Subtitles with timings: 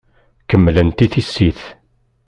[0.49, 1.61] Kemmlent i tissit.